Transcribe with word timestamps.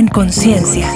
En 0.00 0.08
conciencia. 0.08 0.90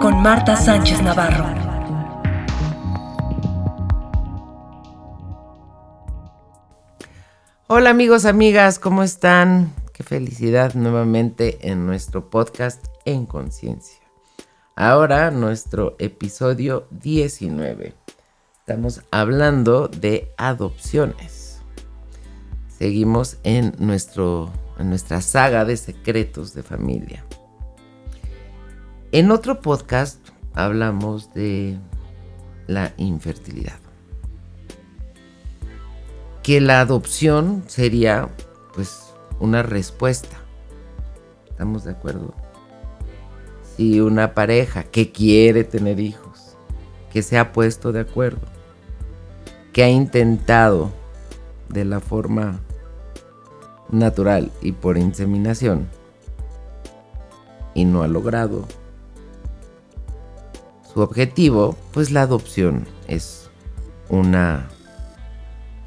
Con 0.00 0.22
Marta 0.22 0.54
Sánchez 0.54 1.02
Navarro. 1.02 1.44
Hola 7.66 7.90
amigos, 7.90 8.26
amigas, 8.26 8.78
¿cómo 8.78 9.02
están? 9.02 9.72
Qué 9.92 10.04
felicidad 10.04 10.74
nuevamente 10.74 11.68
en 11.68 11.84
nuestro 11.84 12.30
podcast 12.30 12.86
En 13.04 13.26
Conciencia. 13.26 13.98
Ahora 14.76 15.32
nuestro 15.32 15.96
episodio 15.98 16.86
19. 16.92 17.92
Estamos 18.60 19.02
hablando 19.10 19.88
de 19.88 20.32
adopciones. 20.38 21.60
Seguimos 22.68 23.38
en, 23.42 23.74
nuestro, 23.78 24.52
en 24.80 24.88
nuestra 24.88 25.20
saga 25.20 25.64
de 25.64 25.76
secretos 25.76 26.54
de 26.54 26.62
familia. 26.62 27.24
En 29.12 29.30
otro 29.30 29.60
podcast 29.60 30.18
hablamos 30.54 31.32
de 31.34 31.78
la 32.66 32.92
infertilidad. 32.96 33.78
Que 36.42 36.60
la 36.60 36.80
adopción 36.80 37.64
sería 37.66 38.28
pues 38.74 39.12
una 39.38 39.62
respuesta. 39.62 40.38
¿Estamos 41.50 41.84
de 41.84 41.90
acuerdo? 41.90 42.34
Si 43.76 44.00
una 44.00 44.34
pareja 44.34 44.84
que 44.84 45.12
quiere 45.12 45.64
tener 45.64 46.00
hijos, 46.00 46.56
que 47.12 47.22
se 47.22 47.38
ha 47.38 47.52
puesto 47.52 47.92
de 47.92 48.00
acuerdo, 48.00 48.46
que 49.72 49.82
ha 49.82 49.90
intentado 49.90 50.90
de 51.68 51.84
la 51.84 52.00
forma 52.00 52.60
natural 53.92 54.50
y 54.62 54.72
por 54.72 54.98
inseminación 54.98 55.88
y 57.74 57.84
no 57.84 58.02
ha 58.02 58.08
logrado 58.08 58.66
su 60.92 61.00
objetivo, 61.00 61.76
pues 61.92 62.10
la 62.10 62.22
adopción 62.22 62.86
es 63.06 63.50
una 64.08 64.68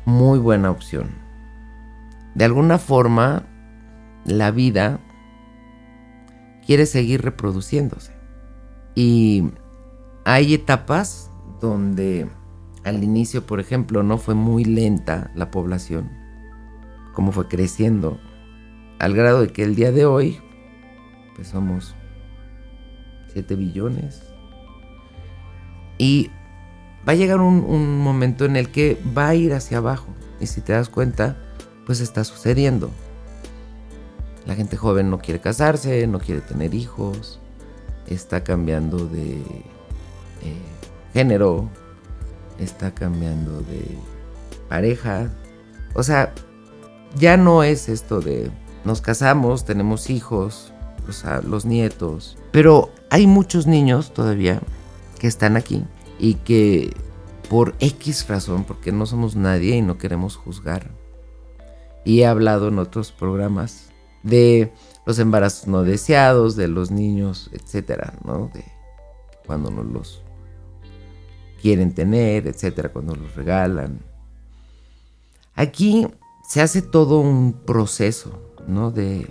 muy 0.05 0.39
buena 0.39 0.71
opción. 0.71 1.11
De 2.35 2.45
alguna 2.45 2.77
forma, 2.77 3.43
la 4.25 4.51
vida 4.51 4.99
quiere 6.65 6.85
seguir 6.85 7.21
reproduciéndose. 7.21 8.13
Y 8.95 9.51
hay 10.23 10.53
etapas 10.53 11.29
donde 11.59 12.29
al 12.83 13.03
inicio, 13.03 13.45
por 13.45 13.59
ejemplo, 13.59 14.03
no 14.03 14.17
fue 14.17 14.35
muy 14.35 14.63
lenta 14.63 15.31
la 15.35 15.51
población, 15.51 16.09
como 17.13 17.31
fue 17.31 17.47
creciendo, 17.47 18.19
al 18.99 19.13
grado 19.13 19.41
de 19.41 19.47
que 19.47 19.63
el 19.63 19.75
día 19.75 19.91
de 19.91 20.05
hoy, 20.05 20.39
pues 21.35 21.47
somos 21.47 21.95
7 23.31 23.55
billones. 23.55 24.23
Y 25.97 26.29
va 27.07 27.13
a 27.13 27.15
llegar 27.15 27.39
un, 27.39 27.63
un, 27.63 27.99
momento 27.99 28.45
en 28.45 28.55
el 28.55 28.69
que 28.69 28.97
va 29.17 29.29
a 29.29 29.35
ir 29.35 29.53
hacia 29.53 29.77
abajo. 29.77 30.07
Y 30.39 30.47
si 30.47 30.61
te 30.61 30.73
das 30.73 30.89
cuenta, 30.89 31.37
pues 31.85 32.01
está 32.01 32.23
sucediendo. 32.23 32.91
La 34.45 34.55
gente 34.55 34.75
joven 34.75 35.09
no 35.09 35.19
quiere 35.19 35.39
casarse, 35.39 36.05
no 36.07 36.19
quiere 36.19 36.41
tener 36.41 36.73
hijos, 36.73 37.39
está 38.07 38.43
cambiando 38.43 39.07
de 39.07 39.37
eh, 39.37 40.61
género, 41.13 41.69
está 42.59 42.93
cambiando 42.93 43.61
de 43.61 43.97
pareja. 44.67 45.29
O 45.93 46.03
sea, 46.03 46.33
ya 47.15 47.37
no 47.37 47.63
es 47.63 47.89
esto 47.89 48.21
de 48.21 48.51
nos 48.85 49.01
casamos, 49.01 49.65
tenemos 49.65 50.09
hijos, 50.09 50.73
los 51.45 51.65
nietos. 51.65 52.37
Pero 52.51 52.91
hay 53.09 53.27
muchos 53.27 53.67
niños 53.67 54.13
todavía 54.13 54.61
que 55.19 55.27
están 55.27 55.55
aquí 55.55 55.85
y 56.19 56.35
que 56.35 56.93
por 57.49 57.75
X 57.79 58.27
razón, 58.27 58.63
porque 58.63 58.91
no 58.91 59.05
somos 59.05 59.35
nadie 59.35 59.75
y 59.75 59.81
no 59.81 59.97
queremos 59.97 60.35
juzgar. 60.35 60.91
Y 62.05 62.21
he 62.21 62.25
hablado 62.25 62.67
en 62.67 62.79
otros 62.79 63.11
programas 63.11 63.89
de 64.23 64.73
los 65.05 65.19
embarazos 65.19 65.67
no 65.67 65.83
deseados, 65.83 66.55
de 66.55 66.67
los 66.67 66.91
niños, 66.91 67.49
etcétera, 67.53 68.13
¿no? 68.25 68.49
De 68.53 68.65
cuando 69.45 69.69
no 69.71 69.83
los 69.83 70.21
quieren 71.61 71.93
tener, 71.93 72.47
etcétera, 72.47 72.89
cuando 72.89 73.15
los 73.15 73.35
regalan. 73.35 73.99
Aquí 75.55 76.07
se 76.43 76.61
hace 76.61 76.81
todo 76.81 77.19
un 77.19 77.53
proceso, 77.53 78.31
¿no? 78.67 78.91
De, 78.91 79.27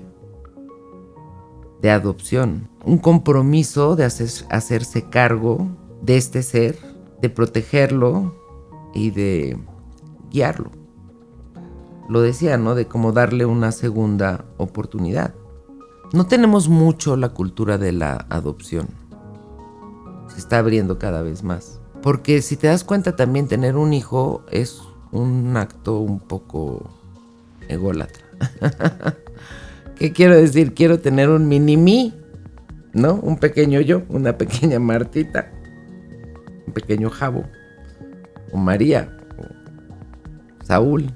de 1.80 1.90
adopción, 1.90 2.68
un 2.84 2.98
compromiso 2.98 3.96
de 3.96 4.04
hacerse 4.04 5.08
cargo 5.08 5.68
de 6.02 6.16
este 6.16 6.42
ser, 6.42 6.78
de 7.20 7.30
protegerlo 7.30 8.34
y 8.92 9.10
de 9.10 9.56
guiarlo 10.30 10.82
lo 12.12 12.20
decía, 12.20 12.58
¿no? 12.58 12.74
De 12.74 12.86
cómo 12.86 13.12
darle 13.12 13.46
una 13.46 13.72
segunda 13.72 14.44
oportunidad. 14.58 15.34
No 16.12 16.26
tenemos 16.26 16.68
mucho 16.68 17.16
la 17.16 17.30
cultura 17.30 17.78
de 17.78 17.92
la 17.92 18.26
adopción. 18.28 18.88
Se 20.28 20.38
está 20.38 20.58
abriendo 20.58 20.98
cada 20.98 21.22
vez 21.22 21.42
más. 21.42 21.80
Porque 22.02 22.42
si 22.42 22.56
te 22.56 22.66
das 22.66 22.84
cuenta 22.84 23.16
también 23.16 23.48
tener 23.48 23.76
un 23.76 23.92
hijo 23.94 24.42
es 24.50 24.82
un 25.10 25.56
acto 25.56 25.98
un 25.98 26.20
poco 26.20 26.90
ególatra. 27.68 28.24
¿Qué 29.96 30.12
quiero 30.12 30.36
decir? 30.36 30.74
Quiero 30.74 31.00
tener 31.00 31.28
un 31.28 31.48
mini 31.48 31.76
mí, 31.76 32.14
¿no? 32.92 33.14
Un 33.14 33.38
pequeño 33.38 33.80
yo, 33.80 34.02
una 34.08 34.36
pequeña 34.38 34.78
Martita, 34.78 35.50
un 36.66 36.72
pequeño 36.72 37.10
Jabo, 37.10 37.44
o 38.52 38.56
María, 38.56 39.16
o 39.38 40.64
Saúl, 40.64 41.12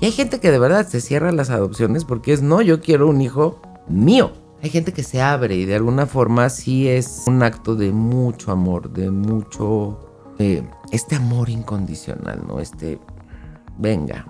y 0.00 0.06
hay 0.06 0.12
gente 0.12 0.38
que 0.38 0.50
de 0.50 0.58
verdad 0.58 0.86
se 0.86 1.00
cierra 1.00 1.32
las 1.32 1.50
adopciones 1.50 2.04
porque 2.04 2.32
es, 2.32 2.42
no, 2.42 2.62
yo 2.62 2.80
quiero 2.80 3.08
un 3.08 3.20
hijo 3.20 3.60
mío. 3.88 4.32
Hay 4.62 4.70
gente 4.70 4.92
que 4.92 5.02
se 5.02 5.20
abre 5.20 5.56
y 5.56 5.64
de 5.64 5.74
alguna 5.76 6.06
forma 6.06 6.48
sí 6.50 6.88
es 6.88 7.24
un 7.26 7.42
acto 7.42 7.74
de 7.74 7.92
mucho 7.92 8.52
amor, 8.52 8.92
de 8.92 9.10
mucho... 9.10 9.98
este 10.90 11.16
amor 11.16 11.48
incondicional, 11.48 12.44
¿no? 12.46 12.60
Este, 12.60 12.98
venga, 13.76 14.26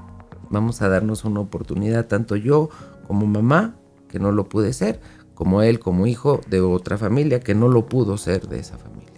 vamos 0.51 0.83
a 0.83 0.89
darnos 0.89 1.25
una 1.25 1.41
oportunidad, 1.41 2.07
tanto 2.07 2.37
yo 2.37 2.71
como 3.07 3.27
mamá, 3.27 3.77
que 4.09 4.19
no 4.19 4.33
lo 4.33 4.49
pude 4.49 4.73
ser, 4.73 5.01
como 5.35 5.63
él 5.63 5.79
como 5.79 6.07
hijo 6.07 6.41
de 6.49 6.61
otra 6.61 6.99
familia, 6.99 7.41
que 7.41 7.55
no 7.55 7.69
lo 7.69 7.87
pudo 7.87 8.17
ser 8.17 8.49
de 8.49 8.59
esa 8.59 8.77
familia. 8.77 9.09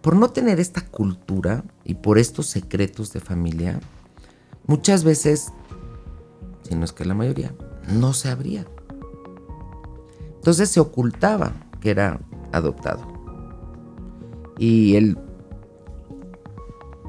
Por 0.00 0.16
no 0.16 0.30
tener 0.30 0.60
esta 0.60 0.82
cultura 0.82 1.64
y 1.84 1.94
por 1.94 2.18
estos 2.18 2.46
secretos 2.46 3.12
de 3.12 3.20
familia, 3.20 3.80
muchas 4.66 5.04
veces, 5.04 5.52
si 6.62 6.74
no 6.74 6.84
es 6.84 6.92
que 6.92 7.04
la 7.04 7.14
mayoría, 7.14 7.54
no 7.92 8.12
se 8.12 8.30
abría. 8.30 8.66
Entonces 10.36 10.70
se 10.70 10.80
ocultaba 10.80 11.52
que 11.80 11.90
era 11.90 12.20
adoptado. 12.52 13.06
Y 14.58 14.96
el 14.96 15.18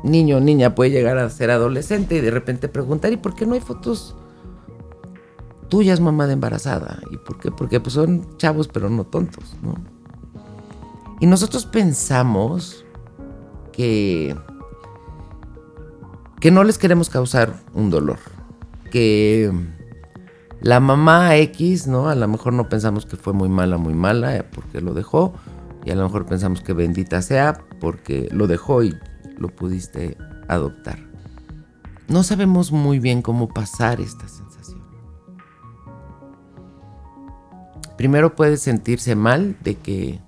niño 0.04 0.38
o 0.38 0.40
niña 0.40 0.76
puede 0.76 0.92
llegar 0.92 1.18
a 1.18 1.30
ser 1.30 1.52
adolescente 1.52 2.16
y 2.16 2.22
de 2.22 2.32
repente 2.32 2.68
preguntar, 2.68 3.12
¿y 3.12 3.18
por 3.18 3.36
qué 3.36 3.46
no 3.46 3.54
hay 3.54 3.62
fotos 3.62 4.16
tuyas, 5.70 6.00
mamá 6.00 6.28
de 6.28 6.34
embarazada? 6.34 7.00
¿Y 7.12 7.18
por 7.18 7.40
qué? 7.40 7.52
Porque 7.52 7.80
pues 7.80 7.94
son 7.94 8.38
chavos 8.38 8.68
pero 8.68 8.90
no 8.90 9.04
tontos, 9.06 9.56
¿no? 9.62 9.76
Y 11.20 11.26
nosotros 11.26 11.66
pensamos 11.66 12.86
que 13.72 14.36
que 16.40 16.52
no 16.52 16.64
les 16.64 16.78
queremos 16.78 17.10
causar 17.10 17.62
un 17.74 17.90
dolor. 17.90 18.20
Que 18.92 19.52
la 20.62 20.80
mamá 20.80 21.36
X, 21.38 21.88
¿no? 21.88 22.10
A 22.10 22.16
lo 22.16 22.28
mejor 22.28 22.54
no 22.54 22.70
pensamos 22.70 23.06
que 23.06 23.16
fue 23.16 23.34
muy 23.34 23.50
mala, 23.50 23.78
muy 23.78 23.94
mala, 23.94 24.46
porque 24.54 24.82
lo 24.82 24.94
dejó. 24.94 25.34
Y 25.86 25.92
a 25.92 25.96
lo 25.96 26.04
mejor 26.04 26.26
pensamos 26.26 26.62
que 26.62 26.74
bendita 26.74 27.22
sea 27.22 27.62
porque 27.80 28.28
lo 28.32 28.48
dejó 28.48 28.84
y 28.84 28.96
lo 29.38 29.50
pudiste 29.50 30.18
adoptar. 30.48 31.00
No 32.08 32.24
sabemos 32.24 32.72
muy 32.72 33.00
bien 33.00 33.22
cómo 33.22 33.50
pasar 33.50 34.00
esta 34.00 34.28
sensación. 34.28 34.82
Primero 37.98 38.36
puede 38.36 38.58
sentirse 38.58 39.16
mal 39.16 39.58
de 39.64 39.76
que 39.76 40.22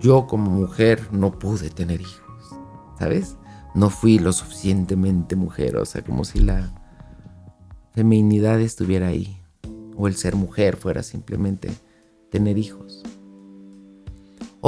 yo 0.00 0.26
como 0.26 0.50
mujer 0.50 1.08
no 1.12 1.38
pude 1.38 1.70
tener 1.70 2.00
hijos, 2.00 2.54
¿sabes? 2.98 3.36
no 3.76 3.90
fui 3.90 4.18
lo 4.18 4.32
suficientemente 4.32 5.36
mujer, 5.36 5.76
o 5.76 5.84
sea, 5.84 6.02
como 6.02 6.24
si 6.24 6.40
la 6.40 6.72
feminidad 7.92 8.58
estuviera 8.58 9.08
ahí, 9.08 9.36
o 9.94 10.08
el 10.08 10.16
ser 10.16 10.34
mujer 10.34 10.78
fuera 10.78 11.02
simplemente 11.02 11.70
tener 12.30 12.56
hijos. 12.56 13.02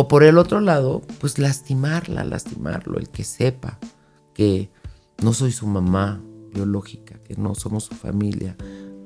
O 0.01 0.07
por 0.07 0.23
el 0.23 0.39
otro 0.39 0.61
lado, 0.61 1.03
pues 1.19 1.41
lastimarla, 1.41 2.23
lastimarlo, 2.23 2.99
el 2.99 3.09
que 3.09 3.25
sepa 3.25 3.81
que 4.33 4.71
no 5.25 5.33
soy 5.33 5.51
su 5.51 5.67
mamá 5.67 6.23
biológica, 6.55 7.19
que 7.25 7.35
no 7.35 7.57
somos 7.57 7.87
su 7.87 7.97
familia, 7.97 8.57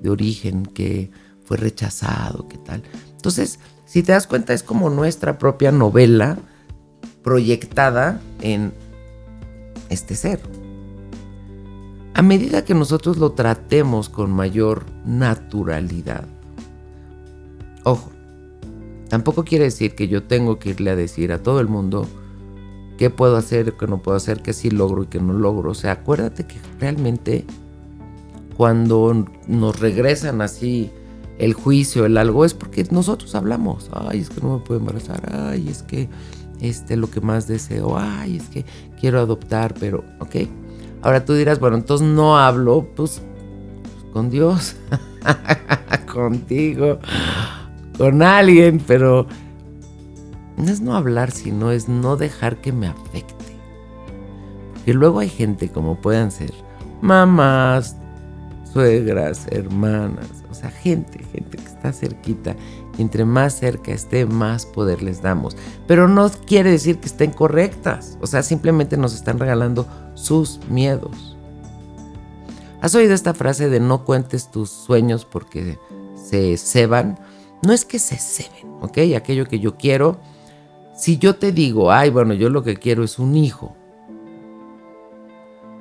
de 0.03 0.11
origen 0.11 0.67
que 0.67 1.11
fue 1.47 1.57
rechazado, 1.57 2.47
qué 2.47 2.59
tal. 2.59 2.83
Entonces, 3.11 3.59
si 3.87 4.03
te 4.03 4.13
das 4.13 4.27
cuenta, 4.27 4.53
es 4.53 4.63
como 4.63 4.91
nuestra 4.91 5.39
propia 5.39 5.73
novela 5.73 6.37
proyectada 7.23 8.21
en 8.43 8.75
este 9.89 10.15
ser. 10.15 10.43
A 12.13 12.21
medida 12.21 12.67
que 12.67 12.75
nosotros 12.75 13.17
lo 13.17 13.33
tratemos 13.33 14.11
con 14.11 14.31
mayor 14.31 14.85
naturalidad, 15.07 16.27
ojo, 17.83 18.13
tampoco 19.13 19.45
quiere 19.45 19.65
decir 19.65 19.95
que 19.95 20.09
yo 20.09 20.23
tengo 20.23 20.59
que 20.59 20.71
irle 20.71 20.91
a 20.91 20.97
decir 20.97 21.33
a 21.33 21.43
todo 21.43 21.61
el 21.61 21.69
mundo 21.69 22.09
qué 22.97 23.11
puedo 23.11 23.37
hacer, 23.37 23.75
qué 23.75 23.87
no 23.87 23.99
puedo 23.99 24.17
hacer, 24.17 24.41
qué 24.41 24.55
sí 24.55 24.71
logro 24.71 25.03
y 25.03 25.07
qué 25.07 25.21
no 25.21 25.35
logro. 25.35 25.73
O 25.73 25.75
sea, 25.75 25.93
acuérdate 25.93 26.47
que 26.47 26.57
realmente 26.81 27.45
cuando 28.57 29.27
nos 29.47 29.81
regresan 29.81 30.41
así 30.41 30.91
el 31.37 31.53
juicio, 31.53 32.07
el 32.07 32.17
algo, 32.17 32.47
es 32.47 32.55
porque 32.55 32.87
nosotros 32.91 33.35
hablamos. 33.35 33.91
Ay, 33.93 34.21
es 34.21 34.31
que 34.31 34.41
no 34.41 34.57
me 34.57 34.65
puedo 34.65 34.81
embarazar. 34.81 35.31
Ay, 35.31 35.69
es 35.69 35.83
que 35.83 36.09
este 36.63 36.97
lo 36.97 37.11
que 37.11 37.21
más 37.21 37.47
deseo. 37.47 37.99
Ay, 37.99 38.39
es 38.39 38.45
que 38.45 38.65
quiero 38.99 39.21
adoptar, 39.21 39.75
pero, 39.79 40.05
¿ok? 40.21 40.37
Ahora 41.03 41.23
tú 41.23 41.35
dirás, 41.35 41.61
bueno, 41.61 41.77
entonces 41.77 42.09
no 42.09 42.39
hablo, 42.39 42.89
pues, 42.97 43.21
con 44.15 44.31
Dios, 44.31 44.75
contigo, 46.11 46.99
con 47.99 48.23
alguien, 48.23 48.83
pero 48.87 49.27
no 50.57 50.71
es 50.71 50.81
no 50.81 50.97
hablar, 50.97 51.31
sino 51.31 51.71
es 51.71 51.89
no 51.89 52.17
dejar 52.17 52.61
que 52.61 52.73
me 52.73 52.87
afecte. 52.87 53.57
Porque 54.75 54.95
luego 54.95 55.21
hay 55.21 55.29
gente 55.29 55.69
como 55.69 56.01
puedan 56.01 56.31
ser 56.31 56.53
mamás, 57.01 57.97
suegras, 58.73 59.47
hermanas, 59.51 60.29
o 60.51 60.55
sea, 60.55 60.71
gente, 60.71 61.23
gente 61.33 61.59
que 61.59 61.65
está 61.65 61.93
cerquita. 61.93 62.57
Y 62.99 63.03
entre 63.03 63.25
más 63.25 63.59
cerca 63.59 63.93
esté, 63.93 64.27
más 64.27 64.67
poder 64.67 65.03
les 65.03 65.23
damos. 65.23 65.57
Pero 65.87 66.09
no 66.09 66.31
quiere 66.47 66.71
decir 66.71 66.99
que 66.99 67.07
estén 67.07 67.33
correctas. 67.33 68.19
O 68.21 68.27
sea, 68.27 68.43
simplemente 68.43 68.97
nos 68.97 69.15
están 69.15 69.39
regalando 69.39 69.87
sus 70.15 70.61
miedos. 70.69 71.37
¿Has 72.81 72.95
oído 72.95 73.15
esta 73.15 73.33
frase 73.33 73.69
de 73.69 73.81
no 73.81 74.05
cuentes 74.05 74.51
tus 74.51 74.71
sueños 74.71 75.25
porque 75.25 75.79
se 76.17 76.57
ceban? 76.57 77.19
No 77.63 77.73
es 77.73 77.85
que 77.85 77.99
se 77.99 78.17
ceben, 78.17 78.73
¿ok? 78.81 78.99
Aquello 79.17 79.47
que 79.47 79.61
yo 79.61 79.77
quiero. 79.77 80.19
Si 80.97 81.19
yo 81.19 81.37
te 81.37 81.53
digo, 81.53 81.93
ay, 81.93 82.11
bueno, 82.11 82.35
yo 82.35 82.51
lo 82.51 82.63
que 82.63 82.77
quiero 82.77 83.05
es 83.05 83.19
un 83.19 83.37
hijo, 83.37 83.75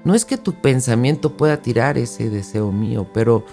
no 0.03 0.15
es 0.15 0.25
que 0.25 0.37
tu 0.37 0.53
pensamiento 0.53 1.37
pueda 1.37 1.61
tirar 1.61 1.97
ese 1.97 2.29
deseo 2.29 2.71
mío, 2.71 3.07
pero 3.13 3.45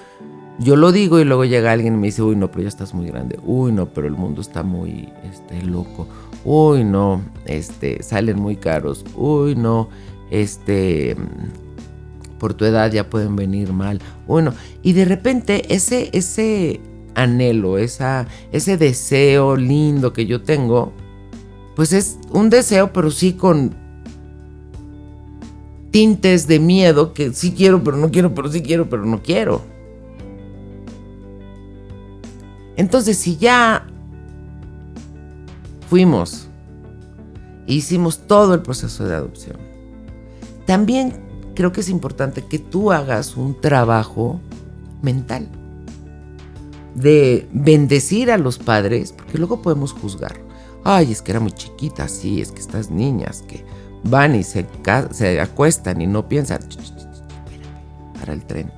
yo 0.59 0.77
lo 0.77 0.93
digo 0.93 1.21
y 1.21 1.25
luego 1.25 1.45
llega 1.45 1.73
alguien 1.73 1.95
y 1.95 1.97
me 1.99 2.07
dice, 2.07 2.23
uy, 2.23 2.37
no, 2.37 2.51
pero 2.51 2.63
ya 2.63 2.69
estás 2.69 2.95
muy 2.95 3.07
grande. 3.07 3.39
Uy, 3.45 3.71
no, 3.71 3.87
pero 3.93 4.07
el 4.07 4.15
mundo 4.15 4.41
está 4.41 4.63
muy 4.63 5.09
este, 5.31 5.63
loco. 5.63 6.09
Uy, 6.45 6.85
no, 6.85 7.21
este, 7.45 8.03
salen 8.03 8.39
muy 8.41 8.57
caros. 8.57 9.05
Uy, 9.15 9.55
no, 9.55 9.89
este, 10.31 11.17
por 12.39 12.55
tu 12.55 12.65
edad 12.65 12.91
ya 12.91 13.09
pueden 13.09 13.37
venir 13.37 13.73
mal. 13.73 14.01
Uy, 14.27 14.43
no. 14.43 14.55
Y 14.83 14.95
de 14.95 15.05
repente 15.05 15.75
ese, 15.75 16.09
ese 16.13 16.81
anhelo, 17.19 17.79
esa, 17.79 18.27
ese 18.53 18.77
deseo 18.77 19.57
lindo 19.57 20.13
que 20.13 20.27
yo 20.27 20.43
tengo, 20.43 20.93
pues 21.75 21.93
es 21.93 22.19
un 22.31 22.51
deseo, 22.51 22.93
pero 22.93 23.11
sí 23.11 23.33
con 23.33 23.75
tintes 25.91 26.47
de 26.47 26.61
miedo 26.61 27.13
que 27.15 27.33
sí 27.33 27.53
quiero, 27.53 27.83
pero 27.83 27.97
no 27.97 28.11
quiero, 28.11 28.35
pero 28.35 28.51
sí 28.51 28.63
quiero, 28.63 28.89
pero 28.89 29.05
no 29.05 29.23
quiero. 29.23 29.63
Entonces, 32.77 33.19
si 33.19 33.37
ya 33.37 33.87
fuimos, 35.89 36.49
hicimos 37.67 38.27
todo 38.27 38.55
el 38.55 38.63
proceso 38.63 39.05
de 39.05 39.17
adopción, 39.17 39.57
también 40.67 41.15
creo 41.57 41.73
que 41.73 41.81
es 41.81 41.89
importante 41.89 42.45
que 42.45 42.61
tú 42.61 42.93
hagas 42.93 43.37
un 43.37 43.61
trabajo 43.61 44.41
mental 45.03 45.49
de 47.01 47.49
bendecir 47.53 48.31
a 48.31 48.39
los 48.39 48.59
padres, 48.59 49.13
porque 49.13 49.39
luego 49.39 49.63
podemos 49.63 49.93
juzgar. 49.93 50.41
Ay, 50.85 51.13
es 51.13 51.23
que 51.23 51.33
era 51.33 51.41
muy 51.41 51.53
chiquita, 51.53 52.09
sí, 52.09 52.41
es 52.41 52.53
que 52.53 52.61
estas 52.61 52.91
niñas 52.91 53.45
que 53.47 53.65
van 54.05 54.35
y 54.35 54.43
se, 54.43 54.67
acuestan 55.41 56.01
y 56.01 56.07
no 56.07 56.29
piensan 56.29 56.61
para 58.19 58.33
el 58.33 58.45
tren. 58.45 58.73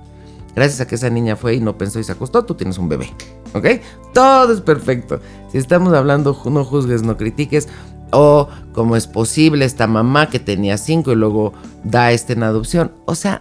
Gracias 0.55 0.81
a 0.81 0.87
que 0.87 0.97
esa 0.97 1.11
niña 1.11 1.37
fue 1.37 1.55
y 1.55 1.61
no 1.61 1.79
pensó 1.79 2.01
y 2.01 2.05
se 2.05 2.13
acostó, 2.13 2.45
tú 2.45 2.55
tienes 2.55 2.79
un 2.79 2.89
bebé. 2.89 3.11
¿Ok? 3.55 3.67
Todo 4.13 4.53
es 4.53 4.61
perfecto. 4.61 5.21
Si 5.51 5.59
estamos 5.59 5.93
hablando, 5.93 6.37
no 6.47 6.65
juzgues, 6.65 7.03
no 7.03 7.17
critiques. 7.17 7.69
O 8.13 8.49
como 8.73 8.97
es 8.97 9.07
posible 9.07 9.65
esta 9.65 9.87
mamá 9.87 10.29
que 10.29 10.41
tenía 10.41 10.77
cinco 10.77 11.13
y 11.13 11.15
luego 11.15 11.53
da 11.85 12.11
este 12.11 12.33
en 12.33 12.43
adopción. 12.43 12.93
O 13.07 13.15
sea, 13.15 13.41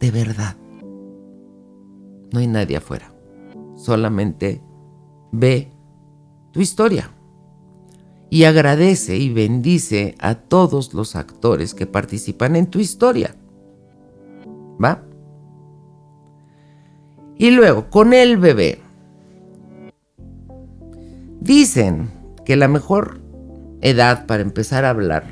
de 0.00 0.10
verdad. 0.10 0.56
No 2.32 2.40
hay 2.40 2.48
nadie 2.48 2.76
afuera. 2.76 3.15
Solamente 3.86 4.60
ve 5.30 5.70
tu 6.50 6.60
historia 6.60 7.08
y 8.30 8.42
agradece 8.42 9.16
y 9.16 9.32
bendice 9.32 10.16
a 10.18 10.34
todos 10.34 10.92
los 10.92 11.14
actores 11.14 11.72
que 11.72 11.86
participan 11.86 12.56
en 12.56 12.66
tu 12.66 12.80
historia. 12.80 13.36
¿Va? 14.84 15.04
Y 17.38 17.52
luego, 17.52 17.88
con 17.88 18.12
el 18.12 18.38
bebé. 18.38 18.80
Dicen 21.40 22.10
que 22.44 22.56
la 22.56 22.66
mejor 22.66 23.20
edad 23.82 24.26
para 24.26 24.42
empezar 24.42 24.84
a 24.84 24.90
hablar 24.90 25.28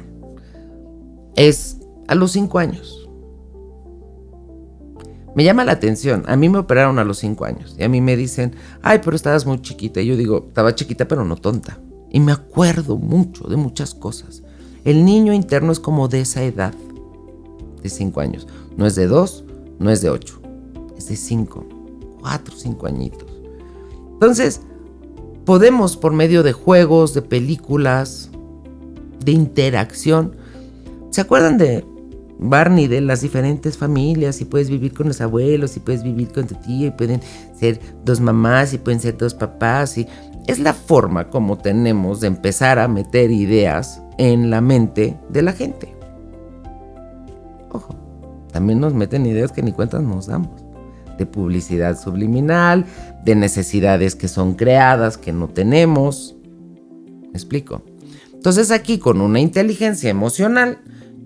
es 1.34 1.80
a 2.06 2.14
los 2.14 2.30
5 2.30 2.56
años. 2.60 3.03
Me 5.34 5.44
llama 5.44 5.64
la 5.64 5.72
atención. 5.72 6.24
A 6.26 6.36
mí 6.36 6.48
me 6.48 6.58
operaron 6.58 6.98
a 6.98 7.04
los 7.04 7.18
5 7.18 7.44
años. 7.44 7.74
Y 7.78 7.84
a 7.84 7.88
mí 7.88 8.00
me 8.00 8.16
dicen, 8.16 8.54
ay, 8.82 9.00
pero 9.02 9.16
estabas 9.16 9.46
muy 9.46 9.60
chiquita. 9.60 10.00
Y 10.00 10.06
yo 10.06 10.16
digo, 10.16 10.44
estaba 10.48 10.74
chiquita, 10.74 11.08
pero 11.08 11.24
no 11.24 11.36
tonta. 11.36 11.80
Y 12.10 12.20
me 12.20 12.32
acuerdo 12.32 12.96
mucho 12.96 13.48
de 13.48 13.56
muchas 13.56 13.94
cosas. 13.94 14.42
El 14.84 15.04
niño 15.04 15.32
interno 15.32 15.72
es 15.72 15.80
como 15.80 16.08
de 16.08 16.20
esa 16.20 16.42
edad, 16.42 16.74
de 17.82 17.88
5 17.88 18.20
años. 18.20 18.46
No 18.76 18.86
es 18.86 18.94
de 18.94 19.06
2, 19.06 19.44
no 19.78 19.90
es 19.90 20.00
de 20.02 20.10
8, 20.10 20.40
es 20.96 21.08
de 21.08 21.16
5, 21.16 21.66
4, 22.20 22.54
5 22.56 22.86
añitos. 22.86 23.28
Entonces, 24.12 24.60
podemos 25.44 25.96
por 25.96 26.12
medio 26.12 26.42
de 26.42 26.52
juegos, 26.52 27.14
de 27.14 27.22
películas, 27.22 28.30
de 29.24 29.32
interacción. 29.32 30.36
¿Se 31.10 31.20
acuerdan 31.20 31.58
de 31.58 31.84
Barney, 32.38 32.88
de 32.88 33.00
las 33.00 33.20
diferentes 33.20 33.78
familias? 33.78 34.40
Y 34.40 34.44
puedes 34.44 34.70
vivir 34.70 34.92
con 34.92 35.08
los 35.08 35.20
abuelos, 35.20 35.76
y 35.76 35.80
puedes 35.80 36.02
vivir 36.02 36.28
con 36.32 36.46
tu 36.46 36.54
tía, 36.56 36.88
y 36.88 36.90
pueden 36.90 37.20
ser 37.58 37.80
dos 38.04 38.20
mamás, 38.20 38.72
y 38.72 38.78
pueden 38.78 39.00
ser 39.00 39.16
dos 39.16 39.34
papás, 39.34 39.98
y 39.98 40.06
es 40.46 40.58
la 40.58 40.74
forma 40.74 41.30
como 41.30 41.56
tenemos 41.58 42.20
de 42.20 42.26
empezar 42.26 42.78
a 42.78 42.88
meter 42.88 43.30
ideas 43.30 44.02
en 44.18 44.50
la 44.50 44.60
mente 44.60 45.18
de 45.30 45.42
la 45.42 45.52
gente. 45.52 45.94
Ojo, 47.70 47.96
también 48.52 48.80
nos 48.80 48.94
meten 48.94 49.26
ideas 49.26 49.52
que 49.52 49.62
ni 49.62 49.72
cuentas 49.72 50.02
nos 50.02 50.26
damos. 50.26 50.62
De 51.18 51.26
publicidad 51.26 51.98
subliminal, 51.98 52.86
de 53.24 53.34
necesidades 53.34 54.14
que 54.14 54.28
son 54.28 54.54
creadas, 54.54 55.16
que 55.16 55.32
no 55.32 55.48
tenemos. 55.48 56.36
¿Me 57.22 57.32
explico? 57.32 57.82
Entonces 58.32 58.70
aquí 58.70 58.98
con 58.98 59.20
una 59.20 59.40
inteligencia 59.40 60.10
emocional, 60.10 60.78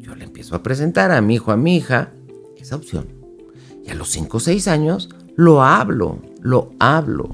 yo 0.08 0.14
le 0.14 0.24
empiezo 0.24 0.56
a 0.56 0.62
presentar 0.62 1.12
a 1.12 1.20
mi 1.20 1.34
hijo, 1.34 1.52
a 1.52 1.56
mi 1.56 1.76
hija, 1.76 2.12
esa 2.58 2.76
opción. 2.76 3.06
Y 3.86 3.90
a 3.90 3.94
los 3.94 4.08
5 4.08 4.38
o 4.38 4.40
6 4.40 4.66
años 4.68 5.10
lo 5.36 5.62
hablo, 5.62 6.18
lo 6.40 6.70
hablo, 6.78 7.28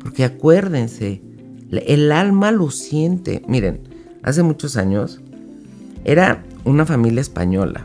porque 0.00 0.24
acuérdense, 0.24 1.22
el 1.70 2.10
alma 2.10 2.50
lo 2.50 2.70
siente. 2.70 3.42
Miren, 3.46 3.82
hace 4.22 4.42
muchos 4.42 4.76
años 4.76 5.20
era 6.04 6.42
una 6.64 6.86
familia 6.86 7.20
española. 7.20 7.84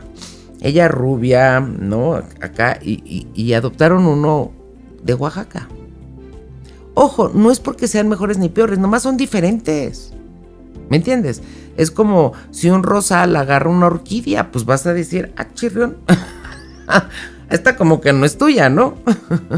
Ella 0.60 0.88
rubia, 0.88 1.60
¿no? 1.60 2.14
Acá, 2.14 2.78
y, 2.82 3.52
adoptaron 3.52 4.06
uno 4.06 4.52
de 5.02 5.14
Oaxaca. 5.14 5.68
Ojo, 6.94 7.28
no 7.28 7.50
es 7.50 7.60
porque 7.60 7.88
sean 7.88 8.08
mejores 8.08 8.38
ni 8.38 8.48
peores, 8.48 8.78
nomás 8.78 9.02
son 9.02 9.18
diferentes. 9.18 10.15
¿Me 10.88 10.96
entiendes? 10.96 11.42
Es 11.76 11.90
como 11.90 12.32
si 12.50 12.70
un 12.70 12.82
rosal 12.82 13.34
agarra 13.36 13.70
una 13.70 13.86
orquídea, 13.86 14.50
pues 14.50 14.64
vas 14.64 14.86
a 14.86 14.94
decir, 14.94 15.32
ah, 15.36 15.48
chirrión. 15.54 15.96
Esta 17.50 17.76
como 17.76 18.00
que 18.00 18.12
no 18.12 18.24
es 18.24 18.38
tuya, 18.38 18.68
¿no? 18.68 18.94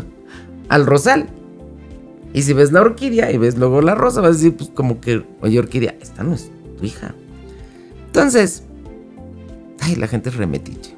Al 0.68 0.87
rosal. 0.87 1.28
Y 2.35 2.42
si 2.42 2.52
ves 2.52 2.73
la 2.73 2.82
orquídea 2.82 3.32
y 3.32 3.38
ves 3.38 3.56
luego 3.56 3.80
la 3.80 3.94
rosa, 3.94 4.20
vas 4.20 4.30
a 4.30 4.35
decir, 4.35 4.56
pues 4.56 4.70
como 4.70 5.00
que, 5.00 5.25
oye, 5.40 5.58
orquídea, 5.58 5.94
esta 6.00 6.23
no 6.23 6.35
es 6.35 6.50
tu 6.78 6.85
hija. 6.85 7.14
Entonces, 8.06 8.64
ay, 9.80 9.97
la 9.97 10.08
gente 10.08 10.28
es 10.28 10.37
remetiche. 10.37 10.94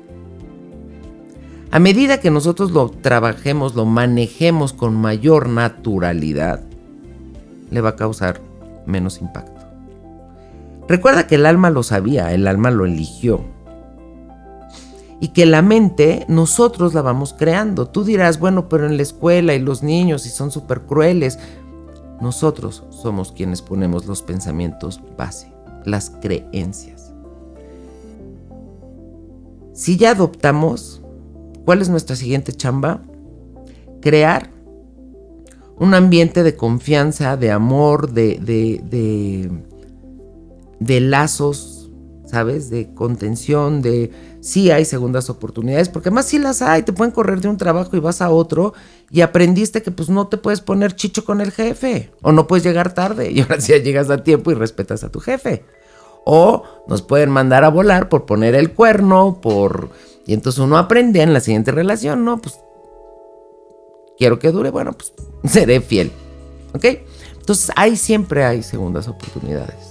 A 1.71 1.79
medida 1.79 2.19
que 2.19 2.33
nosotros 2.33 2.73
lo 2.73 2.91
trabajemos, 2.91 3.77
lo 3.77 3.87
manejemos 3.87 4.73
con 4.73 4.97
mayor 4.97 5.49
naturalidad, 5.49 6.63
le 7.71 7.81
va 7.81 7.91
a 7.91 7.97
causar 7.97 8.41
menos 8.87 9.21
impacto. 9.21 9.60
Recuerda 10.91 11.29
que 11.29 11.37
el 11.37 11.47
alma 11.47 11.71
lo 11.71 11.85
sabía, 11.85 12.35
el 12.35 12.49
alma 12.49 12.73
lo 12.73 12.85
eligió. 12.85 13.45
Y 15.21 15.29
que 15.29 15.47
la 15.47 15.63
mente 15.63 16.25
nosotros 16.27 16.95
la 16.95 17.01
vamos 17.01 17.33
creando. 17.33 17.87
Tú 17.87 18.03
dirás, 18.03 18.41
bueno, 18.41 18.69
pero 18.69 18.87
en 18.87 18.97
la 18.97 19.05
escuela 19.05 19.55
y 19.55 19.61
los 19.61 19.85
niños 19.85 20.27
y 20.27 20.31
son 20.31 20.51
súper 20.51 20.81
crueles. 20.81 21.39
Nosotros 22.21 22.83
somos 22.91 23.31
quienes 23.31 23.63
ponemos 23.63 24.07
los 24.07 24.23
pensamientos 24.23 25.01
base, 25.17 25.53
las 25.85 26.11
creencias. 26.11 27.15
Si 29.73 29.97
ya 29.97 30.11
adoptamos, 30.11 31.03
¿cuál 31.65 31.83
es 31.83 31.89
nuestra 31.89 32.17
siguiente 32.17 32.53
chamba? 32.53 33.01
Crear 34.01 34.51
un 35.79 35.95
ambiente 35.95 36.43
de 36.43 36.57
confianza, 36.57 37.37
de 37.37 37.53
amor, 37.53 38.11
de, 38.11 38.41
de, 38.41 38.81
de, 38.83 39.70
lazos, 40.81 41.91
¿sabes? 42.27 42.71
De 42.71 42.95
contención, 42.95 43.83
de 43.83 44.11
sí 44.41 44.71
hay 44.71 44.85
segundas 44.85 45.29
oportunidades, 45.31 45.89
porque 45.89 46.11
más 46.11 46.27
si 46.27 46.39
las 46.39 46.63
hay, 46.63 46.83
te 46.83 46.93
pueden 46.93 47.13
correr 47.13 47.41
de 47.41 47.49
un 47.49 47.57
trabajo 47.57 47.97
y 47.97 48.01
vas 48.01 48.23
a 48.23 48.31
otro 48.31 48.73
y 49.11 49.21
aprendiste 49.21 49.83
que 49.83 49.91
pues 49.91 50.09
no 50.09 50.29
te 50.29 50.37
puedes 50.37 50.61
poner 50.61 50.95
chicho 50.95 51.25
con 51.25 51.41
el 51.41 51.51
jefe 51.51 52.11
o 52.23 52.33
no 52.33 52.47
puedes 52.47 52.65
llegar 52.65 52.95
tarde 52.95 53.31
y 53.31 53.41
ahora 53.41 53.61
sí 53.61 53.73
llegas 53.81 54.11
a 54.11 54.23
tiempo 54.23 54.51
y 54.51 54.55
respetas 54.55 55.05
a 55.05 55.11
tu 55.11 55.21
jefe. 55.21 55.65
O 56.25 56.65
nos 56.87 57.03
pueden 57.03 57.31
mandar 57.31 57.65
a 57.65 57.71
volar 57.71 58.09
por 58.09 58.27
poner 58.27 58.55
el 58.55 58.73
cuerno, 58.73 59.41
por... 59.41 59.91
Y 60.27 60.35
entonces 60.35 60.61
uno 60.61 60.77
aprende 60.77 61.23
en 61.23 61.33
la 61.33 61.41
siguiente 61.41 61.73
relación, 61.73 62.25
¿no? 62.25 62.41
Pues 62.41 62.61
quiero 64.19 64.39
que 64.39 64.53
dure, 64.53 64.71
bueno, 64.71 64.93
pues 64.93 65.13
seré 65.53 65.81
fiel. 65.81 66.13
¿Ok? 66.75 66.85
Entonces 67.39 67.73
ahí 67.75 67.97
siempre 67.97 68.45
hay 68.45 68.63
segundas 68.63 69.09
oportunidades. 69.09 69.90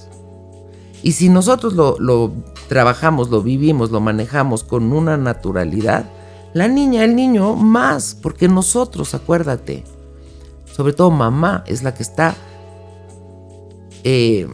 Y 1.02 1.14
si 1.14 1.30
nosotros 1.30 1.74
lo, 1.74 2.34
trabajamos, 2.68 3.30
lo 3.30 3.42
vivimos, 3.42 3.92
lo 3.92 4.02
manejamos 4.02 4.64
con 4.64 4.92
una 4.92 5.18
naturalidad, 5.18 6.10
la 6.54 6.68
niña, 6.68 7.04
el 7.04 7.16
niño 7.16 7.56
más, 7.56 8.16
porque 8.22 8.48
nosotros, 8.48 9.14
acuérdate, 9.14 9.84
sobre 10.72 10.94
todo 10.94 11.12
mamá 11.12 11.64
es 11.68 11.84
la 11.84 11.94
que 11.94 12.04
está 12.04 12.36
eh, 14.04 14.48